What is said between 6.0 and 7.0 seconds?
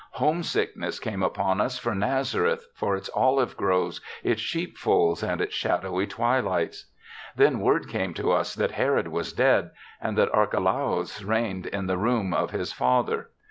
twilights.